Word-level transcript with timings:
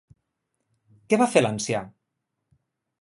Què 1.13 1.19
va 1.23 1.27
fer 1.35 1.43
l'ancià? 1.43 1.83